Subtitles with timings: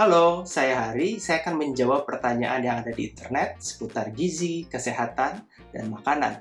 [0.00, 1.20] Halo, saya Hari.
[1.20, 5.44] Saya akan menjawab pertanyaan yang ada di internet seputar gizi, kesehatan,
[5.76, 6.40] dan makanan.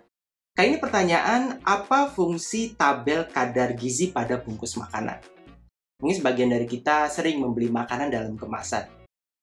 [0.55, 5.19] Kali ini pertanyaan, apa fungsi tabel kadar gizi pada bungkus makanan?
[5.99, 8.87] Mungkin sebagian dari kita sering membeli makanan dalam kemasan.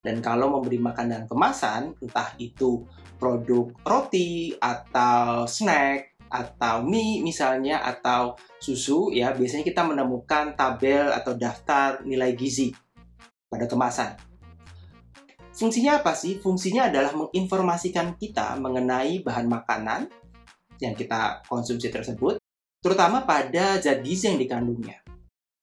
[0.01, 2.89] Dan kalau membeli makanan kemasan, entah itu
[3.21, 8.33] produk roti atau snack atau mie misalnya atau
[8.65, 12.73] susu ya, biasanya kita menemukan tabel atau daftar nilai gizi
[13.57, 14.13] pada kemasan.
[15.57, 16.37] Fungsinya apa sih?
[16.37, 20.13] Fungsinya adalah menginformasikan kita mengenai bahan makanan
[20.77, 22.37] yang kita konsumsi tersebut,
[22.85, 25.01] terutama pada zat gizi yang dikandungnya.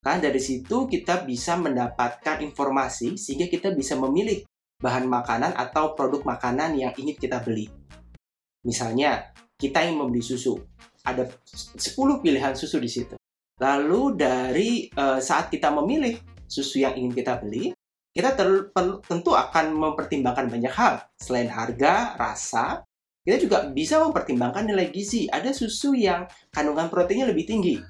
[0.01, 4.41] Kan dari situ kita bisa mendapatkan informasi sehingga kita bisa memilih
[4.81, 7.69] bahan makanan atau produk makanan yang ingin kita beli.
[8.65, 10.57] Misalnya, kita ingin membeli susu.
[11.05, 11.29] Ada
[11.77, 11.77] 10
[12.19, 13.15] pilihan susu di situ.
[13.61, 16.17] Lalu dari uh, saat kita memilih
[16.49, 17.71] susu yang ingin kita beli,
[18.13, 18.37] kita
[19.01, 21.01] tentu akan mempertimbangkan banyak hal.
[21.17, 22.85] Selain harga, rasa,
[23.25, 25.25] kita juga bisa mempertimbangkan nilai gizi.
[25.25, 27.81] Ada susu yang kandungan proteinnya lebih tinggi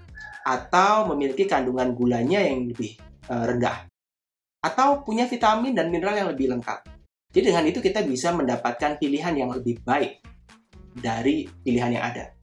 [0.48, 2.96] atau memiliki kandungan gulanya yang lebih
[3.32, 3.88] uh, rendah
[4.64, 6.88] atau punya vitamin dan mineral yang lebih lengkap.
[7.36, 10.24] Jadi dengan itu kita bisa mendapatkan pilihan yang lebih baik
[10.96, 12.42] dari pilihan yang ada.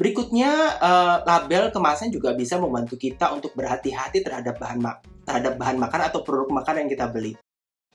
[0.00, 5.76] Berikutnya, uh, label kemasan juga bisa membantu kita untuk berhati-hati terhadap bahan mak terhadap bahan
[5.76, 7.36] makan atau produk makan yang kita beli.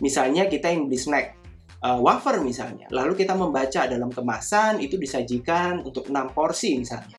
[0.05, 1.33] Misalnya kita yang beli snack,
[1.81, 7.17] uh, wafer misalnya, lalu kita membaca dalam kemasan itu disajikan untuk 6 porsi misalnya.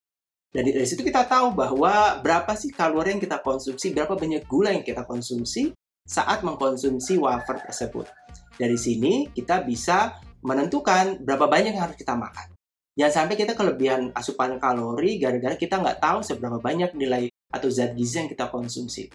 [0.55, 4.71] Dan dari situ kita tahu bahwa berapa sih kalori yang kita konsumsi, berapa banyak gula
[4.71, 5.75] yang kita konsumsi
[6.07, 8.07] saat mengkonsumsi wafer tersebut.
[8.55, 12.56] Dari sini kita bisa menentukan berapa banyak yang harus kita makan.
[12.97, 17.93] Jangan sampai kita kelebihan asupan kalori gara-gara kita nggak tahu seberapa banyak nilai atau zat
[17.93, 19.13] gizi yang kita konsumsi.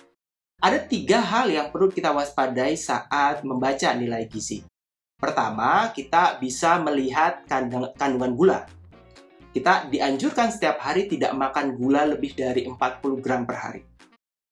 [0.62, 4.62] Ada tiga hal yang perlu kita waspadai saat membaca nilai gizi.
[5.18, 8.70] Pertama, kita bisa melihat kandungan gula.
[9.50, 12.78] Kita dianjurkan setiap hari tidak makan gula lebih dari 40
[13.18, 13.82] gram per hari.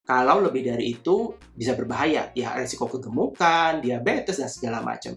[0.09, 5.13] Kalau lebih dari itu bisa berbahaya, ya resiko kegemukan, diabetes, dan segala macam.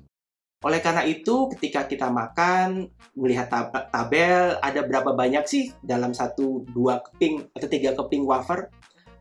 [0.62, 2.86] Oleh karena itu, ketika kita makan,
[3.18, 8.70] melihat tab tabel, ada berapa banyak sih dalam satu, dua keping, atau tiga keping wafer.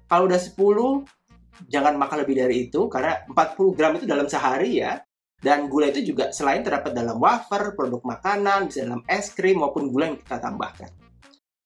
[0.05, 1.01] Kalau udah 10,
[1.65, 5.01] jangan makan lebih dari itu, karena 40 gram itu dalam sehari ya.
[5.41, 9.89] Dan gula itu juga selain terdapat dalam wafer, produk makanan, bisa dalam es krim, maupun
[9.89, 10.93] gula yang kita tambahkan.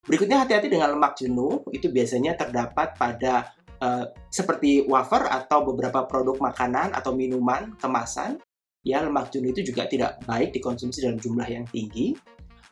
[0.07, 3.51] Berikutnya hati-hati dengan lemak jenuh, itu biasanya terdapat pada
[3.83, 8.39] uh, seperti wafer atau beberapa produk makanan atau minuman kemasan
[8.85, 12.13] ya lemak jenuh itu juga tidak baik dikonsumsi dalam jumlah yang tinggi.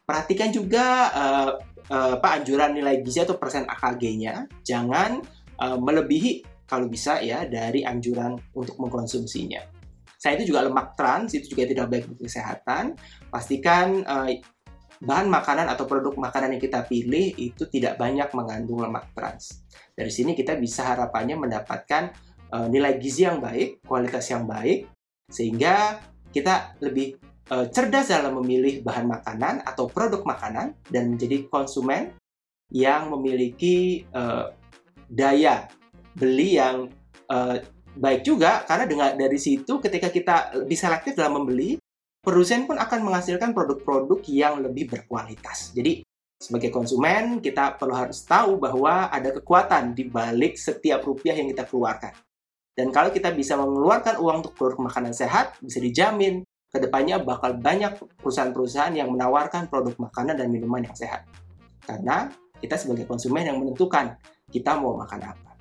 [0.06, 1.52] Perhatikan juga uh,
[1.90, 5.20] uh, apa anjuran nilai gizi atau persen AKG-nya, jangan
[5.58, 9.74] uh, melebihi kalau bisa ya dari anjuran untuk mengkonsumsinya.
[10.22, 12.96] Saya itu juga lemak trans itu juga tidak baik untuk kesehatan.
[13.28, 14.32] Pastikan uh,
[15.04, 19.68] bahan makanan atau produk makanan yang kita pilih itu tidak banyak mengandung lemak trans.
[19.92, 22.16] Dari sini kita bisa harapannya mendapatkan
[22.56, 24.88] uh, nilai gizi yang baik, kualitas yang baik,
[25.34, 25.98] sehingga
[26.30, 27.18] kita lebih
[27.50, 32.14] uh, cerdas dalam memilih bahan makanan atau produk makanan dan menjadi konsumen
[32.70, 34.54] yang memiliki uh,
[35.10, 35.66] daya
[36.14, 36.90] beli yang
[37.30, 37.58] uh,
[37.94, 40.36] baik juga karena dengan dari situ ketika kita
[40.66, 41.78] lebih selektif dalam membeli
[42.24, 45.76] perusahaan pun akan menghasilkan produk-produk yang lebih berkualitas.
[45.76, 46.02] Jadi
[46.40, 51.68] sebagai konsumen kita perlu harus tahu bahwa ada kekuatan di balik setiap rupiah yang kita
[51.68, 52.16] keluarkan.
[52.74, 56.42] Dan kalau kita bisa mengeluarkan uang untuk produk makanan sehat, bisa dijamin
[56.74, 61.22] ke depannya bakal banyak perusahaan-perusahaan yang menawarkan produk makanan dan minuman yang sehat.
[61.86, 64.18] Karena kita sebagai konsumen yang menentukan
[64.50, 65.53] kita mau makan apa.